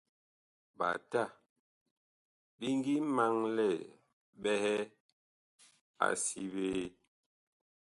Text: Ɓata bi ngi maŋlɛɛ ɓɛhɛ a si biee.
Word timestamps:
Ɓata 0.77 1.21
bi 2.57 2.67
ngi 2.77 2.95
maŋlɛɛ 3.15 3.79
ɓɛhɛ 4.41 4.73
a 6.05 6.07
si 6.23 6.41
biee. 6.53 6.85